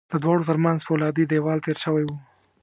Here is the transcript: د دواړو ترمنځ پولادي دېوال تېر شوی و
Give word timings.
د 0.11 0.13
دواړو 0.23 0.47
ترمنځ 0.49 0.79
پولادي 0.87 1.23
دېوال 1.27 1.59
تېر 1.65 1.77
شوی 1.83 2.03
و 2.05 2.09